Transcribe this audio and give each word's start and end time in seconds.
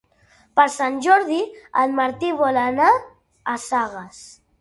Per 0.59 0.63
Sant 0.75 0.95
Jordi 1.07 1.37
en 1.81 1.93
Martí 1.99 2.31
vol 2.39 2.57
anar 2.61 2.89
a 3.53 3.55
Sagàs. 3.67 4.23